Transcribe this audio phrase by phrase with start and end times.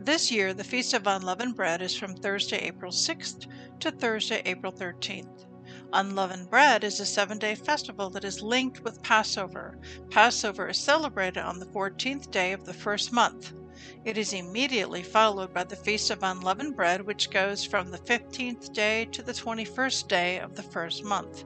[0.00, 3.48] This year, the Feast of Unleavened Bread is from Thursday, April 6th
[3.80, 5.44] to Thursday, April 13th.
[5.92, 9.76] Unleavened bread is a seven day festival that is linked with Passover.
[10.08, 13.52] Passover is celebrated on the 14th day of the first month.
[14.04, 18.72] It is immediately followed by the Feast of Unleavened Bread, which goes from the 15th
[18.72, 21.42] day to the 21st day of the first month.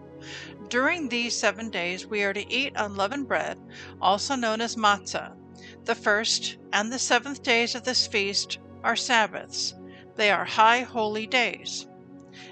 [0.69, 3.59] During these seven days, we are to eat unleavened bread,
[4.01, 5.37] also known as matzah.
[5.85, 9.75] The first and the seventh days of this feast are Sabbaths.
[10.15, 11.89] They are high holy days.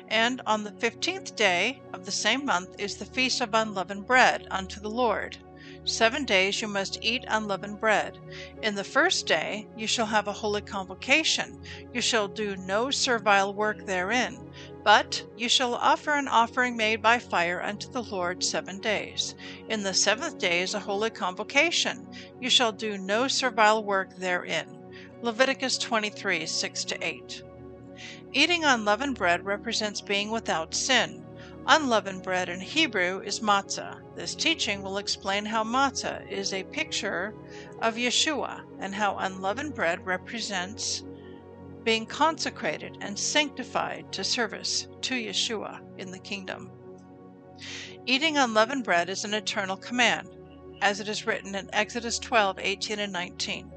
[0.08, 4.48] And on the fifteenth day of the same month is the feast of unleavened bread
[4.50, 5.38] unto the Lord.
[5.84, 8.18] Seven days you must eat unleavened bread.
[8.62, 11.62] In the first day you shall have a holy convocation.
[11.94, 14.50] You shall do no servile work therein,
[14.82, 19.34] but you shall offer an offering made by fire unto the Lord seven days.
[19.68, 22.06] In the seventh day is a holy convocation.
[22.40, 24.78] You shall do no servile work therein.
[25.22, 27.42] Leviticus 23 6 8.
[28.32, 31.26] Eating unleavened bread represents being without sin.
[31.66, 34.00] Unleavened bread in Hebrew is matzah.
[34.16, 37.34] This teaching will explain how matzah is a picture
[37.82, 41.02] of Yeshua and how unleavened bread represents
[41.90, 46.70] being consecrated and sanctified to service to Yeshua in the kingdom.
[48.06, 50.28] Eating unleavened bread is an eternal command,
[50.82, 53.72] as it is written in Exodus 12 18 and 19.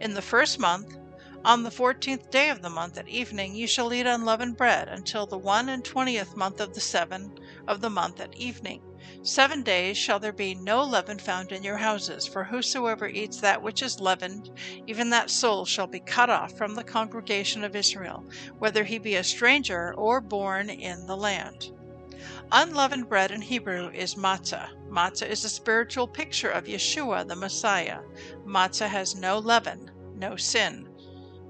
[0.00, 0.96] In the first month,
[1.44, 5.26] on the fourteenth day of the month at evening you shall eat unleavened bread until
[5.26, 7.30] the one and twentieth month of the seven
[7.66, 8.80] of the month at evening.
[9.22, 13.62] Seven days shall there be no leaven found in your houses, for whosoever eats that
[13.62, 14.50] which is leavened,
[14.88, 18.24] even that soul shall be cut off from the congregation of Israel,
[18.58, 21.70] whether he be a stranger or born in the land.
[22.50, 24.70] Unleavened bread in Hebrew is matzah.
[24.90, 28.00] Matzah is a spiritual picture of Yeshua, the Messiah.
[28.44, 30.88] Matzah has no leaven, no sin.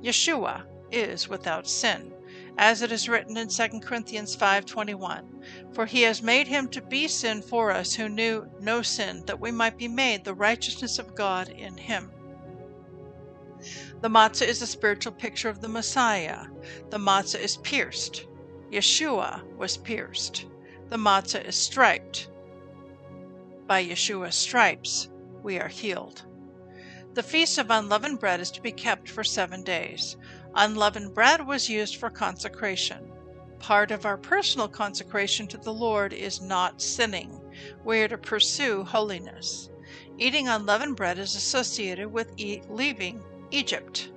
[0.03, 2.13] Yeshua is without sin,
[2.59, 5.38] as it is written in 2 Corinthians 5:21,
[5.79, 9.39] for he has made him to be sin for us who knew no sin, that
[9.39, 12.11] we might be made the righteousness of God in him.
[14.01, 16.47] The matzah is a spiritual picture of the Messiah.
[16.91, 18.27] The matzah is pierced.
[18.73, 20.47] Yeshua was pierced.
[20.89, 22.29] The matzah is striped.
[23.69, 25.09] By Yeshua's stripes
[25.45, 26.25] we are healed.
[27.15, 30.17] The Feast of Unleavened Bread is to be kept for seven days.
[30.57, 33.13] Unleavened bread was used for consecration.
[33.61, 37.41] Part of our personal consecration to the Lord is not sinning.
[37.85, 39.69] We are to pursue holiness.
[40.17, 44.11] Eating unleavened bread is associated with e- leaving Egypt.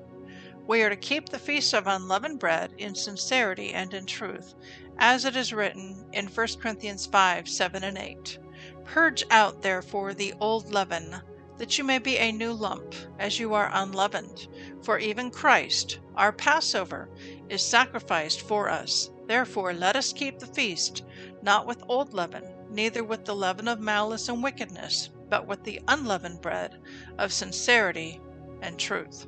[0.67, 4.55] We are to keep the Feast of Unleavened Bread in sincerity and in truth,
[4.97, 8.39] as it is written in 1 Corinthians 5 7 and 8.
[8.83, 11.21] Purge out, therefore, the old leaven
[11.61, 14.47] that you may be a new lump, as you are unleavened.
[14.81, 17.07] For even Christ, our Passover,
[17.49, 19.10] is sacrificed for us.
[19.27, 21.03] Therefore let us keep the feast,
[21.41, 25.81] not with old leaven, neither with the leaven of malice and wickedness, but with the
[25.87, 26.79] unleavened bread
[27.17, 28.19] of sincerity
[28.61, 29.27] and truth.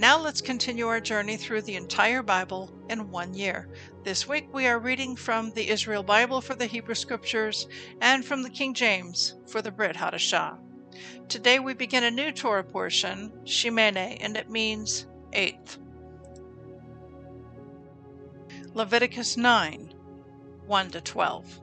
[0.00, 3.68] Now let's continue our journey through the entire Bible in one year.
[4.02, 7.68] This week we are reading from the Israel Bible for the Hebrew Scriptures
[8.00, 10.56] and from the King James for the Brit Hadashah.
[11.28, 15.78] Today we begin a new Torah portion, Shemini, and it means eighth.
[18.72, 19.92] Leviticus 9
[20.64, 21.60] 1 to 12.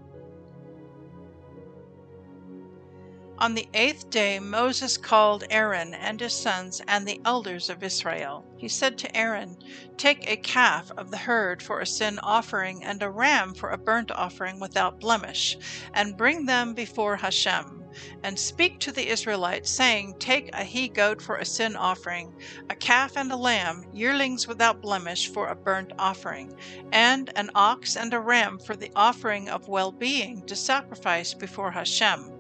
[3.37, 8.43] On the eighth day Moses called Aaron and his sons and the elders of Israel.
[8.57, 9.57] He said to Aaron,
[9.95, 13.77] Take a calf of the herd for a sin offering and a ram for a
[13.77, 15.57] burnt offering without blemish,
[15.93, 17.85] and bring them before Hashem.
[18.23, 22.35] And speak to the Israelites, saying, Take a he goat for a sin offering,
[22.69, 26.55] a calf and a lamb, yearlings without blemish for a burnt offering,
[26.91, 31.71] and an ox and a ram for the offering of well being to sacrifice before
[31.71, 32.31] Hashem,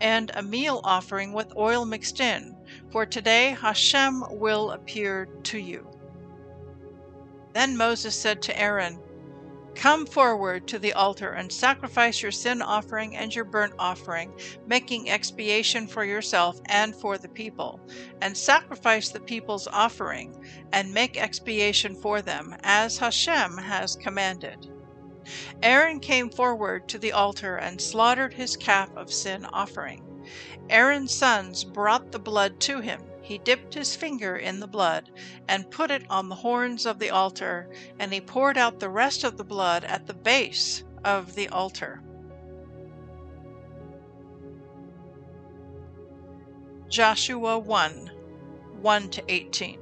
[0.00, 2.56] and a meal offering with oil mixed in,
[2.90, 5.86] for today Hashem will appear to you.
[7.52, 9.00] Then Moses said to Aaron,
[9.76, 14.32] Come forward to the altar and sacrifice your sin offering and your burnt offering,
[14.66, 17.80] making expiation for yourself and for the people,
[18.22, 20.34] and sacrifice the people's offering,
[20.72, 24.66] and make expiation for them, as Hashem has commanded.
[25.62, 30.02] Aaron came forward to the altar and slaughtered his calf of sin offering.
[30.70, 35.10] Aaron's sons brought the blood to him he dipped his finger in the blood
[35.48, 37.68] and put it on the horns of the altar,
[37.98, 42.00] and he poured out the rest of the blood at the base of the altar.
[46.88, 48.12] Joshua 1
[48.80, 49.80] 1 to 18.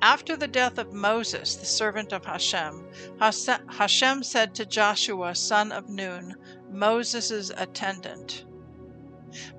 [0.00, 2.88] After the death of Moses, the servant of Hashem,
[3.20, 6.36] Hashem said to Joshua, son of Nun,
[6.70, 8.46] Moses' attendant,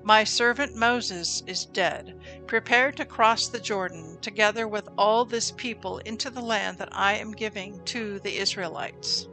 [0.02, 2.18] my servant Moses is dead.
[2.46, 7.14] Prepare to cross the Jordan, together with all this people, into the land that I
[7.14, 9.28] am giving to the Israelites.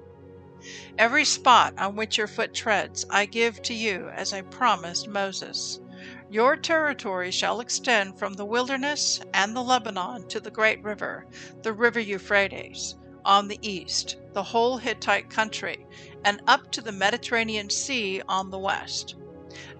[0.97, 5.79] Every spot on which your foot treads I give to you, as I promised Moses.
[6.29, 11.25] Your territory shall extend from the wilderness and the Lebanon to the great river,
[11.63, 12.95] the river Euphrates,
[13.25, 15.85] on the east, the whole Hittite country,
[16.23, 19.15] and up to the Mediterranean Sea on the west.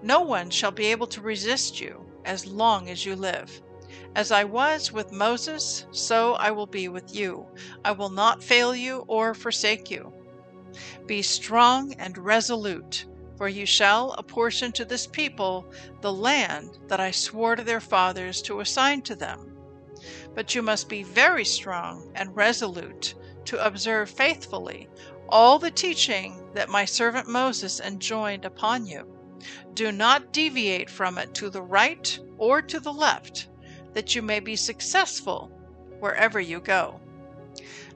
[0.02, 3.62] No one shall be able to resist you as long as you live.
[4.14, 7.46] As I was with Moses, so I will be with you.
[7.84, 10.12] I will not fail you or forsake you.
[11.06, 13.04] Be strong and resolute,
[13.36, 15.64] for you shall apportion to this people
[16.00, 19.56] the land that I swore to their fathers to assign to them.
[20.34, 23.14] But you must be very strong and resolute
[23.44, 24.88] to observe faithfully
[25.28, 29.19] all the teaching that my servant Moses enjoined upon you.
[29.74, 33.48] Do not deviate from it to the right or to the left,
[33.94, 35.50] that you may be successful
[36.00, 37.00] wherever you go.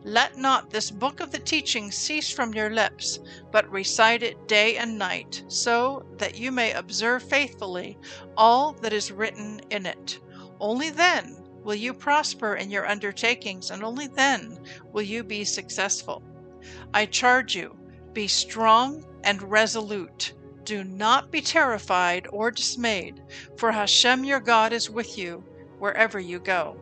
[0.02, 3.20] Let not this book of the teaching cease from your lips,
[3.50, 7.96] but recite it day and night, so that you may observe faithfully
[8.36, 10.20] all that is written in it.
[10.60, 14.58] Only then will you prosper in your undertakings, and only then
[14.92, 16.22] will you be successful.
[16.92, 17.74] I charge you,
[18.12, 20.34] be strong and resolute.
[20.64, 23.22] Do not be terrified or dismayed,
[23.56, 25.44] for Hashem your God is with you
[25.78, 26.76] wherever you go.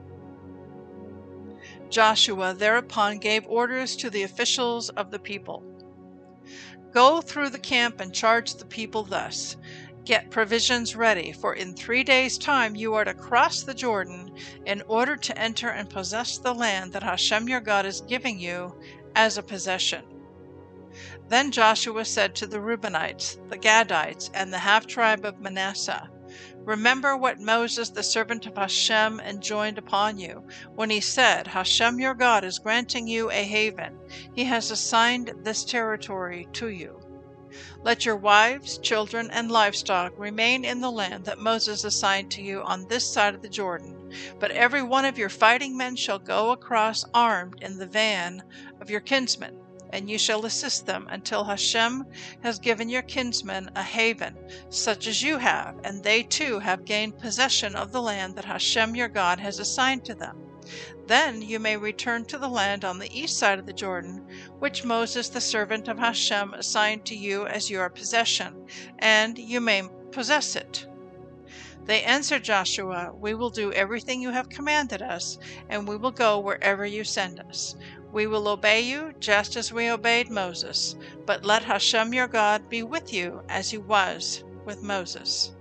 [1.90, 5.64] Joshua thereupon gave orders to the officials of the people
[6.92, 9.56] Go through the camp and charge the people thus
[10.04, 14.34] Get provisions ready, for in three days' time you are to cross the Jordan
[14.66, 18.74] in order to enter and possess the land that Hashem your God is giving you
[19.14, 20.04] as a possession.
[21.32, 26.10] Then Joshua said to the Reubenites, the Gadites, and the half tribe of Manasseh,
[26.58, 32.12] Remember what Moses, the servant of Hashem, enjoined upon you, when he said, Hashem your
[32.12, 33.98] God is granting you a haven.
[34.34, 37.00] He has assigned this territory to you.
[37.82, 42.60] Let your wives, children, and livestock remain in the land that Moses assigned to you
[42.62, 44.12] on this side of the Jordan.
[44.38, 48.42] But every one of your fighting men shall go across armed in the van
[48.82, 49.61] of your kinsmen
[49.92, 52.04] and you shall assist them until Hashem
[52.42, 54.36] has given your kinsmen a haven,
[54.70, 58.96] such as you have, and they too have gained possession of the land that Hashem
[58.96, 60.38] your God has assigned to them.
[61.06, 64.26] Then you may return to the land on the east side of the Jordan,
[64.58, 68.66] which Moses the servant of Hashem assigned to you as your possession,
[68.98, 70.86] and you may possess it.
[71.84, 75.36] They answered Joshua, We will do everything you have commanded us,
[75.68, 77.74] and we will go wherever you send us.
[78.12, 82.82] We will obey you just as we obeyed Moses, but let Hashem your God be
[82.82, 85.52] with you as he was with Moses.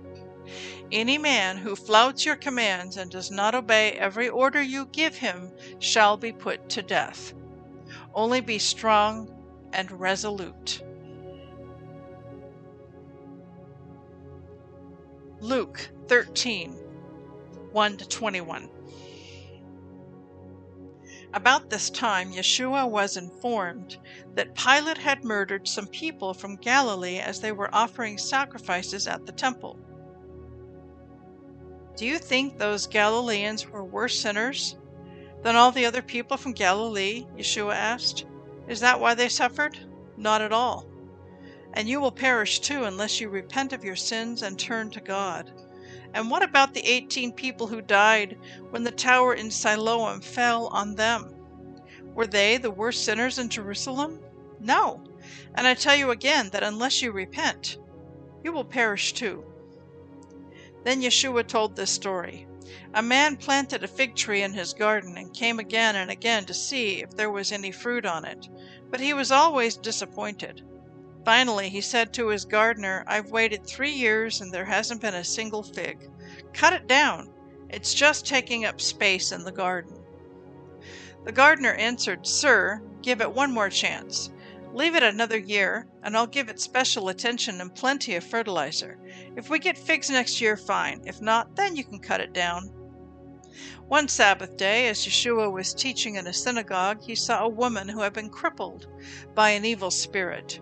[0.92, 5.50] Any man who flouts your commands and does not obey every order you give him
[5.78, 7.32] shall be put to death.
[8.12, 9.30] Only be strong
[9.72, 10.82] and resolute.
[15.40, 16.72] Luke 13
[17.72, 18.68] 1 to 21.
[21.34, 23.98] About this time, Yeshua was informed
[24.34, 29.32] that Pilate had murdered some people from Galilee as they were offering sacrifices at the
[29.32, 29.78] temple.
[31.96, 34.76] Do you think those Galileans were worse sinners
[35.42, 37.26] than all the other people from Galilee?
[37.36, 38.26] Yeshua asked.
[38.68, 39.78] Is that why they suffered?
[40.16, 40.86] Not at all.
[41.74, 45.52] and you will perish too unless you repent of your sins and turn to God.
[46.14, 48.38] And what about the 18 people who died
[48.70, 51.34] when the tower in Siloam fell on them?
[52.14, 54.20] Were they the worst sinners in Jerusalem?
[54.60, 55.02] No.
[55.54, 57.78] And I tell you again that unless you repent,
[58.44, 59.44] you will perish too.
[60.84, 62.46] Then Yeshua told this story.
[62.94, 66.54] A man planted a fig tree in his garden and came again and again to
[66.54, 68.48] see if there was any fruit on it,
[68.90, 70.62] but he was always disappointed.
[71.24, 75.22] Finally, he said to his gardener, I've waited three years and there hasn't been a
[75.22, 76.10] single fig.
[76.52, 77.32] Cut it down.
[77.68, 80.02] It's just taking up space in the garden.
[81.24, 84.30] The gardener answered, Sir, give it one more chance.
[84.74, 88.98] Leave it another year, and I'll give it special attention and plenty of fertilizer.
[89.36, 91.02] If we get figs next year, fine.
[91.06, 92.72] If not, then you can cut it down.
[93.86, 98.00] One Sabbath day, as Yeshua was teaching in a synagogue, he saw a woman who
[98.00, 98.88] had been crippled
[99.34, 100.58] by an evil spirit.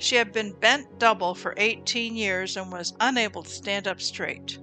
[0.00, 4.58] She had been bent double for 18 years and was unable to stand up straight.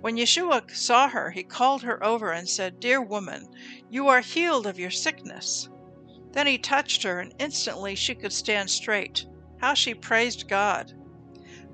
[0.00, 3.48] When Yeshua saw her, he called her over and said, Dear woman,
[3.90, 5.68] you are healed of your sickness.
[6.30, 9.26] Then he touched her, and instantly she could stand straight.
[9.60, 10.92] How she praised God!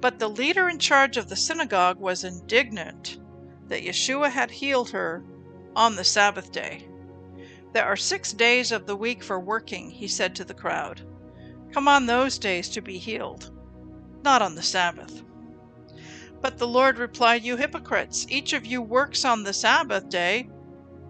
[0.01, 3.19] But the leader in charge of the synagogue was indignant
[3.69, 5.23] that Yeshua had healed her
[5.77, 6.89] on the Sabbath day.
[7.75, 11.03] There are six days of the week for working, he said to the crowd.
[11.75, 13.51] Come on those days to be healed,
[14.23, 15.25] not on the Sabbath.
[16.41, 20.49] But the Lord replied, You hypocrites, each of you works on the Sabbath day.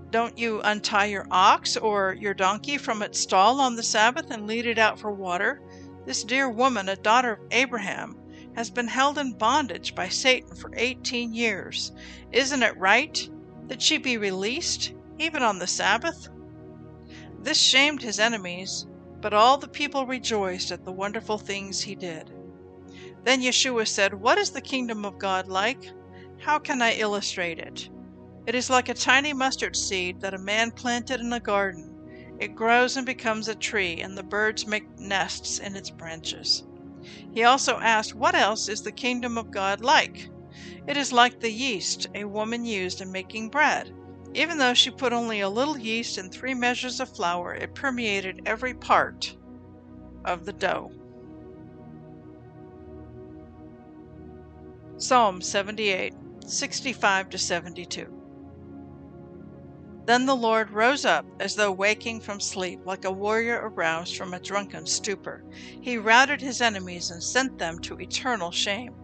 [0.08, 4.46] Don't you untie your ox or your donkey from its stall on the Sabbath and
[4.46, 5.60] lead it out for water?
[6.06, 8.16] This dear woman, a daughter of Abraham,
[8.56, 11.92] has been held in bondage by Satan for 18 years.
[12.32, 13.28] Isn't it right
[13.68, 16.30] that she be released, even on the Sabbath?
[17.38, 18.86] This shamed his enemies
[19.24, 22.30] but all the people rejoiced at the wonderful things he did.
[23.24, 25.90] Then Yeshua said, What is the kingdom of God like?
[26.40, 27.88] How can I illustrate it?
[28.46, 32.36] It is like a tiny mustard seed that a man planted in a garden.
[32.38, 36.64] It grows and becomes a tree, and the birds make nests in its branches.
[37.32, 40.28] He also asked, What else is the kingdom of God like?
[40.86, 43.90] It is like the yeast a woman used in making bread.
[44.34, 48.42] Even though she put only a little yeast and three measures of flour, it permeated
[48.44, 49.36] every part
[50.24, 50.90] of the dough.
[54.96, 56.14] Psalm 78,
[56.46, 58.20] 65 to 72.
[60.06, 64.34] Then the Lord rose up as though waking from sleep, like a warrior aroused from
[64.34, 65.44] a drunken stupor.
[65.80, 68.94] He routed his enemies and sent them to eternal shame.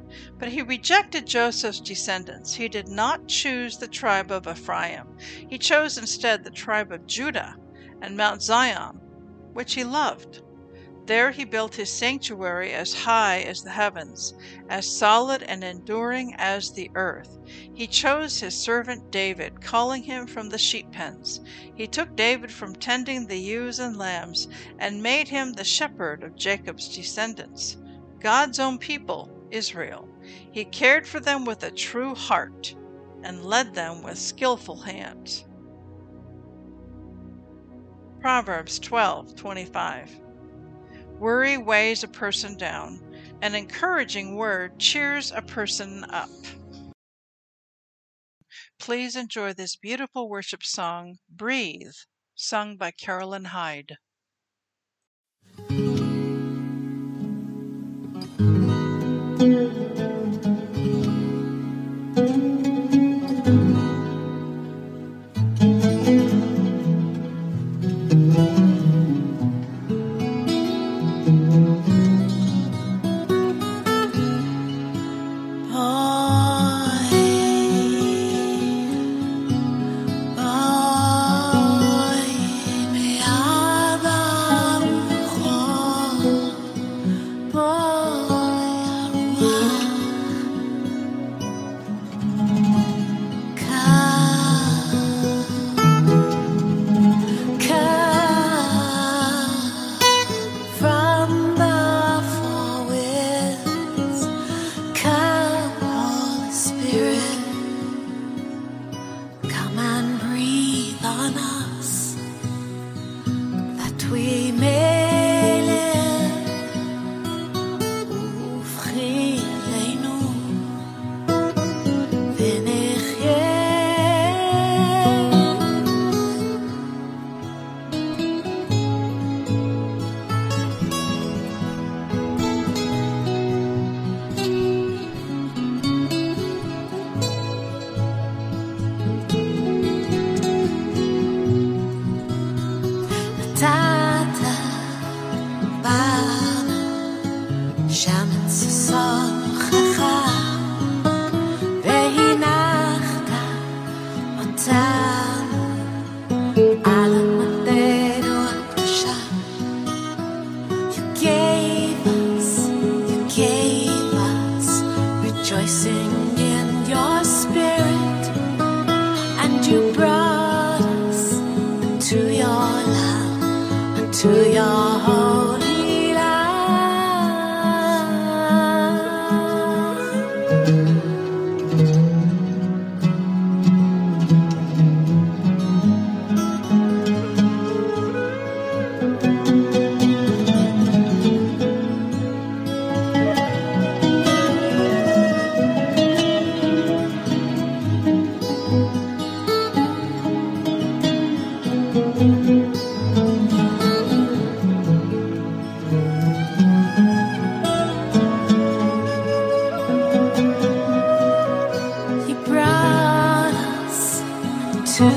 [0.40, 2.54] But he rejected Joseph's descendants.
[2.54, 5.16] He did not choose the tribe of Ephraim.
[5.48, 7.54] He chose instead the tribe of Judah
[8.02, 9.00] and Mount Zion,
[9.52, 10.42] which he loved.
[11.06, 14.34] There he built his sanctuary as high as the heavens,
[14.68, 17.38] as solid and enduring as the earth.
[17.74, 21.40] He chose his servant David, calling him from the sheep pens.
[21.74, 24.48] He took David from tending the ewes and lambs,
[24.78, 27.76] and made him the shepherd of Jacob's descendants,
[28.20, 30.08] God's own people Israel.
[30.52, 32.74] He cared for them with a true heart
[33.22, 35.44] and led them with skillful hands.
[38.20, 40.10] Proverbs 12:25
[41.18, 43.00] Worry weighs a person down.
[43.42, 46.30] An encouraging word cheers a person up.
[48.78, 51.92] Please enjoy this beautiful worship song, Breathe,
[52.34, 53.98] sung by Carolyn Hyde.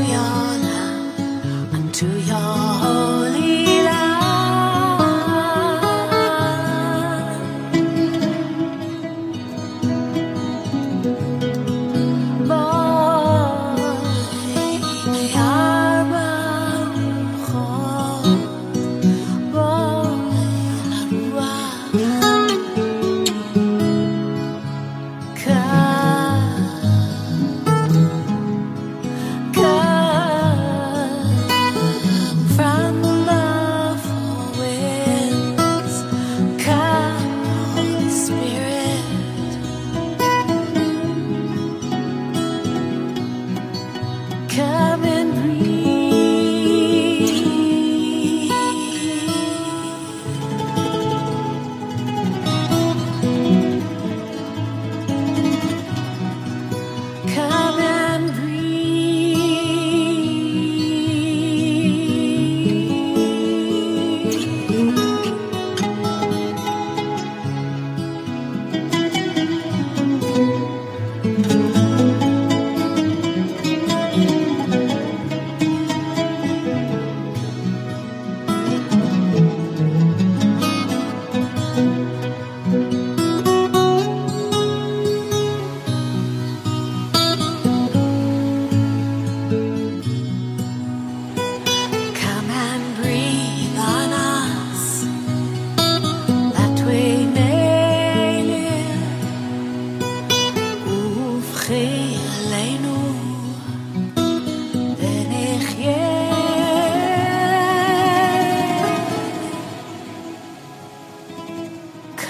[0.01, 0.72] on.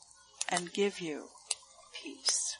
[0.51, 1.23] and give you
[1.93, 2.57] peace.